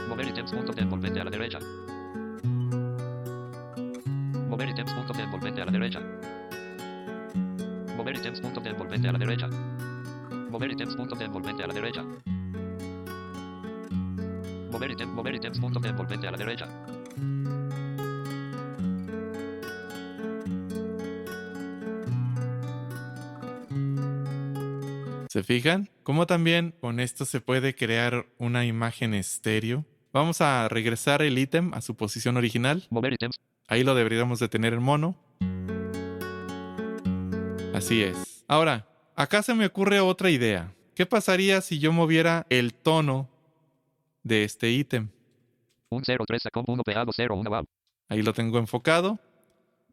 Mover 0.09 0.27
ítems 0.27 0.51
punto 0.51 0.73
de 0.73 0.81
envolvente 0.81 1.19
a 1.19 1.23
la 1.23 1.31
derecha. 1.31 1.59
Mover 4.49 4.69
ítems 4.69 4.91
punto 4.93 5.13
de 5.13 5.23
envolvente 5.23 5.61
a 5.61 5.65
la 5.65 5.71
derecha. 5.71 6.01
Mover 7.95 8.15
ítems 8.15 8.41
punto 8.41 8.59
de 8.61 8.69
envolvente 8.69 9.07
a 9.07 9.11
la 9.11 9.19
derecha. 9.19 9.49
Mover 10.49 10.71
ítems 10.71 10.95
punto 10.95 11.15
de 11.15 11.25
envolvente 11.25 11.63
a 11.63 11.67
la 11.67 11.73
derecha. 11.73 12.05
Mover 14.71 14.91
ítem, 14.91 15.09
mover 15.09 15.35
ítems 15.35 15.59
punto 15.59 15.79
de 15.79 15.89
envolvente 15.89 16.27
a 16.27 16.31
la 16.31 16.37
derecha. 16.37 16.67
¿Se 25.31 25.43
fijan? 25.43 25.89
Como 26.03 26.27
también 26.27 26.75
con 26.81 26.99
esto 26.99 27.23
se 27.23 27.39
puede 27.39 27.73
crear 27.73 28.25
una 28.37 28.65
imagen 28.65 29.13
estéreo. 29.13 29.85
Vamos 30.11 30.41
a 30.41 30.67
regresar 30.67 31.21
el 31.21 31.39
ítem 31.39 31.73
a 31.73 31.79
su 31.79 31.95
posición 31.95 32.35
original. 32.35 32.85
Mover 32.89 33.13
ítems. 33.13 33.37
Ahí 33.69 33.85
lo 33.85 33.95
deberíamos 33.95 34.39
de 34.39 34.49
tener 34.49 34.73
en 34.73 34.83
mono. 34.83 35.15
Así 37.73 38.03
es. 38.03 38.43
Ahora, 38.49 38.89
acá 39.15 39.41
se 39.41 39.53
me 39.53 39.65
ocurre 39.65 40.01
otra 40.01 40.29
idea. 40.29 40.75
¿Qué 40.95 41.05
pasaría 41.05 41.61
si 41.61 41.79
yo 41.79 41.93
moviera 41.93 42.45
el 42.49 42.73
tono 42.73 43.29
de 44.23 44.43
este 44.43 44.69
ítem? 44.71 45.11
Un 45.87 46.03
03 46.03 46.41
sacó 46.43 46.65
1 46.67 46.83
pegado 46.83 47.13
0 47.15 47.35
1 47.35 47.49
wow. 47.49 47.65
Ahí 48.09 48.21
lo 48.21 48.33
tengo 48.33 48.57
enfocado. 48.57 49.17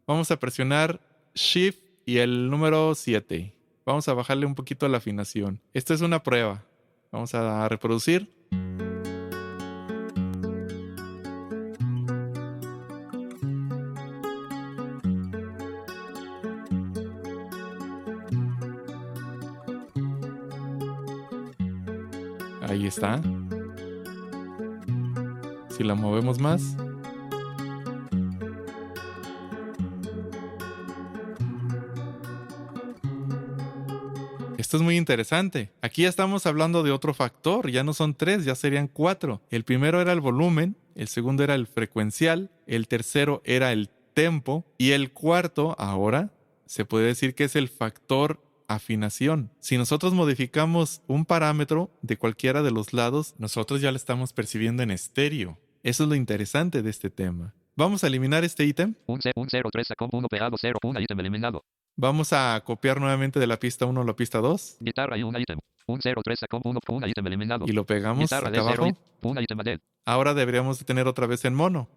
Vamos 0.05 0.33
a 0.33 0.41
presionar 0.41 1.01
Shift 1.33 1.79
y 2.07 2.19
el 2.19 2.51
número 2.51 2.97
7. 2.97 3.55
Vamos 3.89 4.07
a 4.07 4.13
bajarle 4.13 4.45
un 4.45 4.55
poquito 4.55 4.87
la 4.87 4.99
afinación. 4.99 5.63
Esto 5.73 5.95
es 5.95 6.03
una 6.03 6.23
prueba. 6.23 6.63
Vamos 7.11 7.35
a 7.35 7.67
reproducir. 7.71 8.31
Ahí 22.61 22.87
está. 22.87 23.23
Si 25.71 25.83
la 25.83 25.95
movemos 25.95 26.39
más. 26.39 26.77
Esto 34.59 34.77
es 34.77 34.83
muy 34.83 34.97
interesante. 34.97 35.71
Aquí 35.83 36.03
ya 36.03 36.09
estamos 36.09 36.45
hablando 36.45 36.83
de 36.83 36.91
otro 36.91 37.15
factor, 37.15 37.71
ya 37.71 37.85
no 37.85 37.95
son 37.95 38.17
tres, 38.17 38.45
ya 38.45 38.57
serían 38.57 38.89
cuatro. 38.89 39.41
El 39.51 39.63
primero 39.63 40.01
era 40.01 40.13
el 40.13 40.21
volumen, 40.21 40.77
el 40.97 41.07
segundo 41.07 41.45
era 41.45 41.55
el 41.55 41.69
frecuencial, 41.69 42.51
el 42.67 42.89
tercero 42.89 43.41
era 43.45 43.71
el 43.71 43.89
tempo 44.15 44.67
y 44.77 44.91
el 44.91 45.13
cuarto, 45.13 45.77
ahora, 45.79 46.33
se 46.67 46.85
puede 46.85 47.07
decir 47.07 47.37
que 47.37 47.45
es 47.45 47.55
el 47.55 47.69
factor 47.69 48.43
afinación. 48.67 49.53
Si 49.61 49.79
nosotros 49.79 50.13
modificamos 50.13 51.03
un 51.07 51.25
parámetro 51.25 51.93
de 52.03 52.17
cualquiera 52.17 52.65
de 52.65 52.73
los 52.73 52.93
lados, 52.93 53.37
nosotros 53.39 53.81
ya 53.81 53.93
lo 53.93 53.97
estamos 53.97 54.33
percibiendo 54.33 54.83
en 54.83 54.91
estéreo. 54.91 55.57
Eso 55.85 56.03
es 56.03 56.09
lo 56.09 56.17
interesante 56.17 56.83
de 56.83 56.91
este 56.91 57.11
tema. 57.11 57.55
Vamos 57.77 58.03
a 58.03 58.09
eliminar 58.09 58.43
este 58.43 58.65
ítem. 58.65 58.97
Un, 59.07 59.23
C, 59.23 59.31
un 59.37 59.49
0, 59.49 59.69
3, 59.73 59.87
com, 59.97 60.09
1 60.13 60.27
pegado, 60.27 60.57
0, 60.61 60.81
un 60.83 61.01
ítem 61.01 61.21
eliminado. 61.21 61.63
Vamos 62.01 62.33
a 62.33 62.63
copiar 62.65 63.01
nuevamente 63.01 63.41
de 63.41 63.49
la 63.49 63.59
pista 63.59 63.85
1 63.85 64.01
a 64.01 64.05
la 64.05 64.15
pista 64.15 64.39
2 64.39 64.77
Guitarra 64.79 65.19
y 65.19 65.25
un 65.25 65.37
ítem. 65.37 65.59
Un 65.89 65.99
0, 66.01 66.21
3, 66.23 66.39
com, 66.49 66.61
1, 66.63 66.81
un 66.91 67.09
ítem 67.09 67.27
eliminado. 67.27 67.65
y 67.67 67.73
lo 67.73 67.85
pegamos 67.85 68.21
Guitarra 68.21 68.51
acá 68.51 68.63
de 68.63 68.71
0, 68.71 68.85
abajo. 68.85 68.99
un 69.23 69.43
ítem 69.43 69.59
de 69.59 69.81
Ahora 70.07 70.33
deberíamos 70.33 70.79
de 70.79 70.85
tener 70.85 71.09
otra 71.09 71.27
vez 71.27 71.45
en 71.45 71.57
mono. 71.57 71.89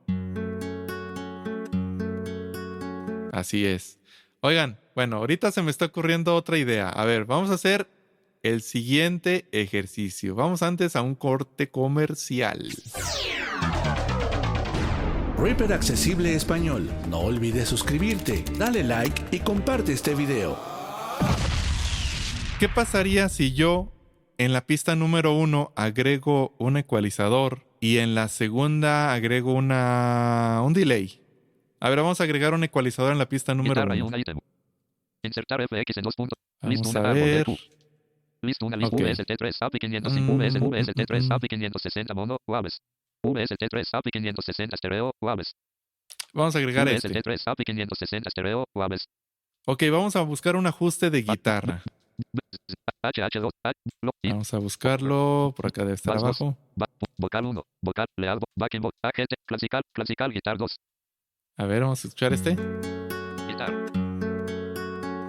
Así 3.32 3.64
es. 3.68 4.00
Oigan, 4.40 4.80
bueno, 4.96 5.18
ahorita 5.18 5.52
se 5.52 5.62
me 5.62 5.70
está 5.70 5.86
ocurriendo 5.86 6.36
otra 6.36 6.58
idea. 6.58 6.90
A 6.90 7.06
ver, 7.06 7.26
vamos 7.26 7.52
a 7.52 7.54
hacer 7.54 7.88
el 8.42 8.64
siguiente 8.64 9.46
ejercicio. 9.52 10.34
Vamos 10.34 10.64
antes 10.64 10.96
a 10.96 11.04
un 11.04 11.14
corte 11.14 11.70
comercial. 11.70 12.72
Reaper 15.42 15.74
Accesible 15.74 16.36
Español. 16.36 16.88
No 17.10 17.20
olvides 17.20 17.68
suscribirte, 17.68 18.46
dale 18.60 18.84
like 18.84 19.24
y 19.36 19.40
comparte 19.40 19.92
este 19.94 20.14
video. 20.14 20.56
¿Qué 22.60 22.70
pasaría 22.70 23.28
si 23.28 23.54
yo 23.54 23.92
en 24.38 24.54
la 24.54 24.68
pista 24.68 24.96
número 24.96 25.34
uno 25.34 25.74
agrego 25.76 26.54
un 26.60 26.78
ecualizador 26.78 27.66
y 27.80 27.98
en 27.98 28.14
la 28.14 28.28
segunda 28.28 29.14
agrego 29.14 29.54
una 29.54 30.62
un 30.64 30.74
delay? 30.74 31.22
A 31.80 31.90
ver, 31.90 31.98
vamos 32.00 32.22
a 32.22 32.26
agregar 32.26 32.54
un 32.54 32.64
ecualizador 32.64 33.12
en 33.12 33.18
la 33.18 33.28
pista 33.28 33.56
número 33.56 33.82
Guitarra 33.82 33.96
uno. 33.96 34.16
un. 34.16 34.42
Insertar 35.24 35.64
FX 35.68 35.98
en 35.98 36.04
dos 36.04 36.16
puntos. 36.16 36.38
Vamos 36.62 36.78
Listo, 36.78 37.00
a 37.00 37.14
ver. 37.14 37.48
Listo, 38.44 38.66
una 38.68 38.78
lista 38.78 38.96
Ok. 38.96 39.02
VST3 39.02 39.56
API 39.60 39.80
505 39.80 40.34
Mm, 40.34 40.38
VS 40.38 40.60
mm, 40.60 40.64
VST3 40.66 41.28
mm. 41.28 41.32
API 41.32 41.48
560 41.48 42.14
mono 42.14 42.38
Waves. 42.46 42.80
VST3 43.24 43.88
API 43.94 44.12
560 44.12 44.78
stereo 44.78 45.12
Waves. 45.22 45.54
Vamos 46.34 46.56
a 46.56 46.60
agregar 46.60 46.88
este. 46.88 47.10
VST3 47.10 47.42
API 47.46 47.64
560 47.64 48.30
stereo 48.30 48.66
Waves. 48.76 49.06
Ok, 49.66 49.84
vamos 49.92 50.16
a 50.16 50.22
buscar 50.22 50.56
un 50.56 50.66
ajuste 50.68 51.10
de 51.10 51.22
guitarra. 51.22 51.84
HH2 53.04 53.50
H, 53.64 53.80
lo, 54.04 54.12
y, 54.24 54.30
Vamos 54.30 54.54
a 54.54 54.60
buscarlo. 54.60 55.54
Por 55.56 55.68
acá 55.68 55.84
debe 55.84 55.96
estar 55.96 56.18
abajo. 56.18 56.58
vocal 57.18 57.46
1, 57.46 57.64
vocal, 57.84 58.06
leal, 58.18 58.40
backing 58.58 58.82
vocal, 58.82 59.00
AGT, 59.04 59.34
clasical, 59.48 59.82
clasical, 59.94 60.32
guitar 60.32 60.58
2, 60.58 60.76
A 61.58 61.66
ver, 61.66 61.82
vamos 61.82 62.04
a 62.04 62.08
escuchar 62.08 62.34
este. 62.34 62.52
guitar. 63.48 63.72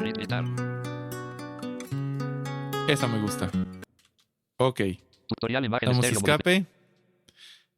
Lead 0.03 0.17
guitar, 0.19 0.45
Esa 2.89 3.07
me 3.07 3.21
gusta. 3.21 3.51
Ok, 4.59 4.81
tutorial 5.27 5.65
imagen 5.65 5.89
damos 5.89 6.05
estéreo, 6.05 6.19
escape. 6.21 6.67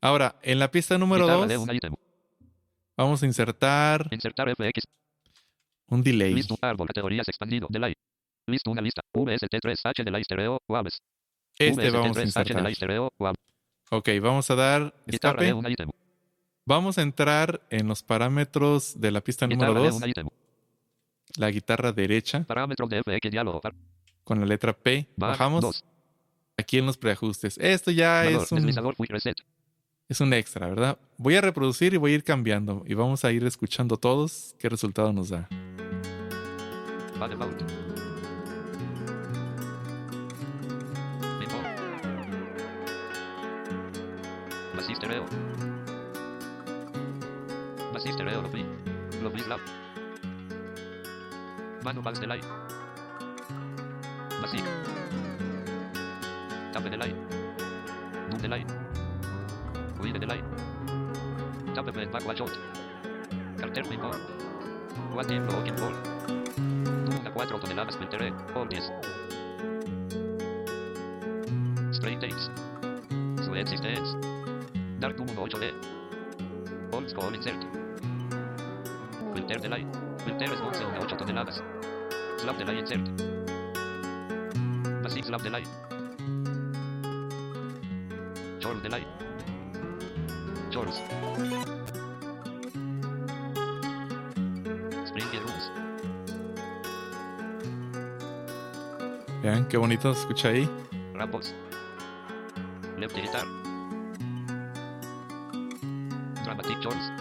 Ahora, 0.04 0.36
en 0.42 0.58
la 0.58 0.70
pista 0.70 0.98
número 0.98 1.24
guitarra 1.24 1.46
de 1.46 1.54
2, 1.54 1.62
un 1.66 1.74
ítem. 1.74 1.94
vamos 2.94 3.22
a 3.22 3.26
insertar 3.26 4.06
Insertar 4.10 4.50
FX, 4.54 4.84
un 5.88 6.02
delay. 6.02 6.34
listo, 6.34 6.58
árbol, 6.60 6.86
categorías 6.88 7.26
expandido, 7.26 7.68
delay. 7.70 7.94
Listo, 8.46 8.70
una 8.70 8.82
lista, 8.82 9.00
VST3H 9.14 10.04
delay 10.04 10.22
stereo, 10.22 10.58
Waves. 10.68 11.00
Este 11.58 11.90
vamos 11.90 12.18
a 12.18 12.20
VST3H 12.20 12.24
insertar. 12.26 12.74
stereo. 12.74 13.10
Ok, 13.90 14.08
vamos 14.20 14.50
a 14.50 14.54
dar 14.54 14.94
escape. 15.06 15.54
Vamos 16.66 16.98
a 16.98 17.02
entrar 17.02 17.62
en 17.70 17.88
los 17.88 18.02
parámetros 18.02 19.00
de 19.00 19.10
la 19.10 19.22
pista 19.22 19.46
número 19.46 19.72
Guitarra 19.72 19.84
de 19.84 19.90
2, 19.90 20.02
un 20.02 20.08
ítem. 20.10 20.28
la 21.38 21.50
guitarra 21.50 21.92
derecha, 21.92 22.44
Parámetros 22.44 22.90
de 22.90 23.02
FX 23.02 23.30
diálogo. 23.30 23.62
con 24.22 24.38
la 24.38 24.44
letra 24.44 24.74
P. 24.74 25.06
Bajamos 25.16 25.62
dos. 25.62 25.84
aquí 26.58 26.76
en 26.76 26.84
los 26.84 26.98
preajustes. 26.98 27.56
Esto 27.56 27.90
ya 27.90 28.24
Valor, 28.24 28.42
es 28.42 28.52
un, 28.52 28.58
deslizador, 28.58 28.96
quick 28.96 29.10
reset. 29.10 29.36
Es 30.08 30.20
un 30.20 30.32
extra, 30.32 30.68
¿verdad? 30.68 30.98
Voy 31.16 31.36
a 31.36 31.40
reproducir 31.40 31.94
y 31.94 31.96
voy 31.96 32.12
a 32.12 32.14
ir 32.16 32.24
cambiando. 32.24 32.82
Y 32.86 32.94
vamos 32.94 33.24
a 33.24 33.32
ir 33.32 33.44
escuchando 33.44 33.96
todos 33.96 34.54
qué 34.58 34.68
resultado 34.68 35.12
nos 35.12 35.30
da. 35.30 35.48
By 37.18 37.28
default. 37.28 37.62
Default. 41.40 41.66
Basis 44.76 44.96
stereo. 44.96 45.24
Basis 47.92 48.14
stereo 48.14 48.42
lovely. 48.42 48.66
Lovely 49.22 49.42
slap. 49.42 49.60
Manuals 51.82 52.20
delay. 52.20 52.40
Basic. 54.42 54.64
Tape 56.72 56.90
delay. 56.90 57.14
Boom 58.30 58.83
delay. 60.12 60.12
Wheel 60.12 60.18
delay. 60.20 60.42
Tape 61.74 61.92
bed 61.92 62.12
backward 62.12 62.38
shot. 62.38 62.58
Carter 63.58 63.82
before. 63.82 64.18
One 65.14 65.26
team 65.26 65.46
looking 65.46 65.76
ball. 65.76 65.94
Una 67.20 67.30
4 67.30 67.60
toneladas 67.60 67.96
10. 67.96 68.84
Spray 71.92 72.16
takes. 72.16 72.50
Su 73.44 73.54
existence. 73.54 74.16
Dark 75.00 75.18
1 75.18 75.28
8D. 75.28 75.72
Old 76.92 77.08
school 77.08 77.34
insert. 77.34 77.66
Filter 79.34 79.58
delay. 79.58 79.86
Filter 80.24 80.46
response 80.50 80.84
1 80.84 80.96
8 80.96 81.16
toneladas. 81.16 81.62
Slab 82.38 82.58
delay 82.58 82.78
insert. 82.78 83.08
Basic 85.02 85.24
slab 85.24 85.42
delay. 85.42 85.64
Chorus 88.60 88.82
delay. 88.82 89.02
Chorus. 89.02 89.04
Spring 89.04 89.13
rooms. 90.74 91.02
Vean 99.42 99.68
qué 99.68 99.76
bonito 99.76 100.12
se 100.14 100.20
escucha 100.20 100.48
ahí. 100.48 100.68
Rappos. 101.12 101.54
Left 102.98 103.14
guitar. 103.14 103.44
Dramatic 106.44 106.80
chorus. 106.80 107.12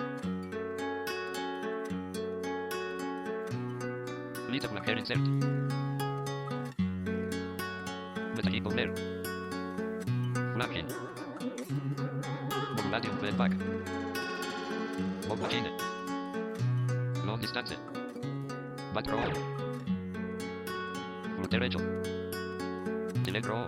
Little 4.49 4.69
black 4.69 4.87
hair 4.87 4.97
insert. 4.97 5.19
Telegro. 23.43 23.67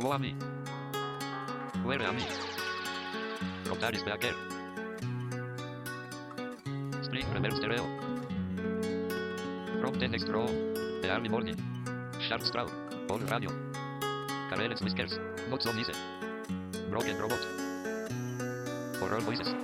O 0.00 0.12
a 0.12 0.18
mí. 0.18 0.36
A 1.84 2.12
mí. 2.12 2.22
Backer. 4.06 4.34
Spring 7.02 7.26
reverse 7.32 7.56
stereo. 7.56 7.84
From 9.80 9.98
the 9.98 10.08
next 10.08 10.28
row. 10.28 10.46
The 11.02 11.08
early 11.10 11.28
morning. 11.28 11.56
Sharp 12.20 12.42
straw. 12.42 12.66
All 13.10 13.20
radio. 13.28 13.50
Careless 14.48 14.80
whiskers. 14.80 15.18
Not 15.50 15.62
so 15.62 15.70
easy. 15.72 15.92
Broken 16.88 17.18
robot. 17.18 17.40
Horror 19.00 19.22
voices. 19.24 19.54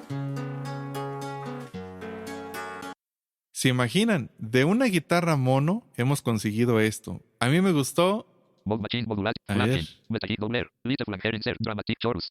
¿Se 3.53 3.69
imaginan? 3.69 4.31
De 4.39 4.65
una 4.65 4.87
guitarra 4.87 5.37
mono 5.37 5.87
hemos 5.97 6.21
conseguido 6.21 6.81
esto. 6.81 7.23
A 7.39 7.49
mí 7.49 7.61
me 7.61 7.73
gustó. 7.73 8.27
Mod 8.67 8.81
machine 8.81 9.07
modulat. 9.07 9.35
A 9.49 9.55
Flanking. 9.55 9.85
ver. 9.85 10.09
Metakick 10.09 10.41
dobler. 10.41 10.67
Little 10.85 11.05
flank 11.05 11.23
hair 11.25 11.35
insert. 11.35 11.59
Dramatic 11.61 11.99
chorus. 12.01 12.31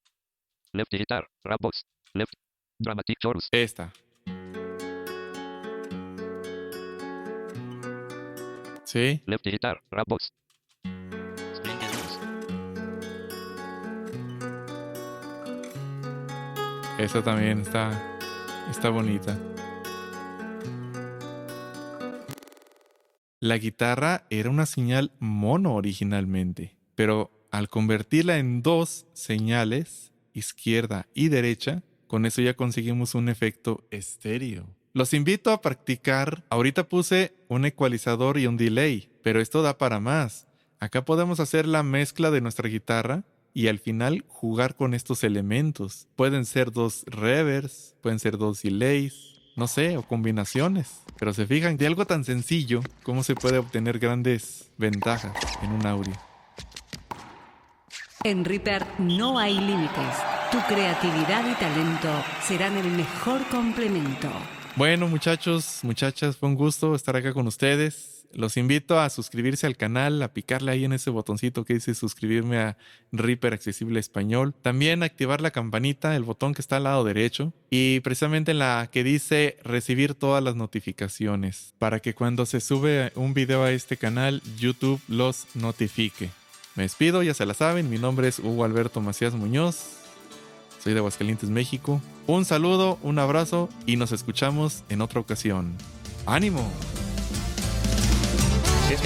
Left 0.74 0.92
guitar. 0.92 1.28
Rap 1.44 1.62
box. 1.62 1.84
Left. 2.14 2.34
Dramatic 2.80 3.18
chorus. 3.20 3.48
Esta. 3.52 3.92
¿Sí? 8.94 9.24
Left 9.26 9.44
guitar, 9.44 9.82
rap 9.90 10.08
box. 10.08 10.32
Esta 17.00 17.24
también 17.24 17.62
está, 17.62 18.20
está 18.70 18.90
bonita. 18.90 19.36
La 23.44 23.58
guitarra 23.58 24.26
era 24.30 24.50
una 24.50 24.66
señal 24.66 25.12
mono 25.20 25.76
originalmente, 25.76 26.78
pero 26.96 27.30
al 27.52 27.68
convertirla 27.68 28.38
en 28.38 28.62
dos 28.62 29.06
señales, 29.12 30.14
izquierda 30.32 31.08
y 31.14 31.28
derecha, 31.28 31.84
con 32.08 32.26
eso 32.26 32.42
ya 32.42 32.54
conseguimos 32.54 33.16
un 33.16 33.28
efecto 33.28 33.86
estéreo. 33.92 34.66
Los 34.94 35.14
invito 35.14 35.52
a 35.52 35.60
practicar. 35.60 36.46
Ahorita 36.50 36.88
puse 36.88 37.36
un 37.50 37.66
ecualizador 37.66 38.38
y 38.38 38.48
un 38.48 38.56
delay, 38.56 39.10
pero 39.22 39.42
esto 39.42 39.62
da 39.62 39.78
para 39.78 40.00
más. 40.00 40.48
Acá 40.80 41.04
podemos 41.04 41.42
hacer 41.42 41.68
la 41.68 41.84
mezcla 41.84 42.32
de 42.32 42.40
nuestra 42.40 42.70
guitarra 42.70 43.26
y 43.54 43.68
al 43.68 43.80
final 43.80 44.24
jugar 44.30 44.78
con 44.78 44.94
estos 44.94 45.22
elementos. 45.26 46.08
Pueden 46.16 46.46
ser 46.46 46.72
dos 46.72 47.04
reverbs, 47.08 47.98
pueden 48.00 48.20
ser 48.20 48.38
dos 48.38 48.62
delays, 48.62 49.33
no 49.56 49.68
sé, 49.68 49.98
o 49.98 50.04
combinaciones. 50.04 51.02
Pero 51.18 51.34
se 51.34 51.46
fijan 51.46 51.78
de 51.78 51.88
algo 51.88 52.06
tan 52.06 52.24
sencillo, 52.24 52.82
cómo 53.04 53.24
se 53.24 53.36
puede 53.36 53.58
obtener 53.58 54.00
grandes 54.00 54.72
ventajas 54.78 55.34
en 55.62 55.72
un 55.72 55.86
audio. 55.86 56.14
En 58.24 58.46
Reaper 58.46 58.86
no 59.00 59.38
hay 59.38 59.60
límites. 59.60 60.16
Tu 60.52 60.60
creatividad 60.62 61.50
y 61.50 61.56
talento 61.56 62.10
serán 62.42 62.78
el 62.78 62.88
mejor 62.88 63.46
complemento. 63.50 64.30
Bueno, 64.76 65.08
muchachos, 65.08 65.80
muchachas, 65.84 66.38
fue 66.38 66.50
un 66.50 66.56
gusto 66.56 66.96
estar 66.96 67.16
acá 67.16 67.34
con 67.34 67.48
ustedes. 67.48 68.23
Los 68.34 68.58
invito 68.58 69.00
a 69.00 69.10
suscribirse 69.10 69.68
al 69.68 69.78
canal, 69.78 70.22
a 70.24 70.34
picarle 70.34 70.72
ahí 70.72 70.86
en 70.86 70.94
ese 70.94 71.10
botoncito 71.10 71.66
que 71.66 71.76
dice 71.76 71.94
suscribirme 71.94 72.58
a 72.58 72.78
Reaper 73.12 73.54
Accesible 73.54 74.00
Español. 74.00 74.56
También 74.62 75.04
activar 75.04 75.40
la 75.42 75.52
campanita, 75.52 76.16
el 76.16 76.24
botón 76.24 76.54
que 76.54 76.62
está 76.62 76.78
al 76.78 76.86
lado 76.86 77.04
derecho. 77.04 77.54
Y 77.70 78.00
precisamente 78.00 78.52
en 78.52 78.60
la 78.60 78.90
que 78.92 79.04
dice 79.04 79.58
recibir 79.64 80.16
todas 80.16 80.44
las 80.44 80.56
notificaciones. 80.56 81.74
Para 81.78 82.00
que 82.00 82.16
cuando 82.16 82.46
se 82.46 82.60
sube 82.60 83.12
un 83.16 83.34
video 83.34 83.64
a 83.64 83.72
este 83.72 83.98
canal, 83.98 84.42
YouTube 84.58 85.00
los 85.08 85.46
notifique. 85.54 86.32
Me 86.76 86.84
despido, 86.84 87.22
ya 87.22 87.36
se 87.36 87.46
la 87.46 87.54
saben. 87.54 87.90
Mi 87.90 88.00
nombre 88.00 88.28
es 88.28 88.40
Hugo 88.40 88.66
Alberto 88.66 89.00
Macías 89.00 89.36
Muñoz. 89.36 89.98
Soy 90.84 90.94
de 90.94 91.00
Aguascalientes, 91.00 91.50
México. 91.50 92.02
Un 92.26 92.46
saludo, 92.46 92.98
un 93.04 93.20
abrazo 93.20 93.70
y 93.86 93.96
nos 93.96 94.12
escuchamos 94.12 94.84
en 94.90 95.02
otra 95.02 95.20
ocasión. 95.20 95.74
¡Ánimo! 96.26 96.70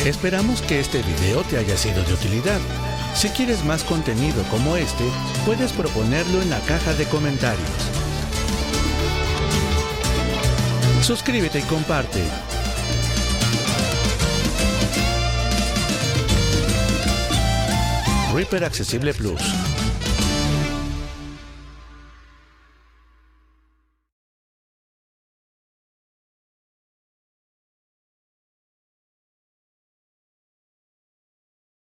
Esperamos 0.06 0.62
que 0.62 0.80
este 0.80 1.02
video 1.02 1.44
te 1.44 1.58
haya 1.58 1.78
sido 1.78 2.04
de 2.04 2.14
utilidad. 2.14 2.60
Si 3.16 3.30
quieres 3.30 3.64
más 3.64 3.84
contenido 3.84 4.44
como 4.52 4.76
este, 4.78 5.04
puedes 5.46 5.72
proponerlo 5.74 6.42
en 6.42 6.50
la 6.50 6.60
caja 6.62 6.94
de 6.94 7.06
comentarios. 7.06 7.68
Suscríbete 11.02 11.60
y 11.60 11.64
comparte. 11.64 12.22
Reaper 18.34 18.66
Accesible 18.66 19.14
Plus. 19.14 19.42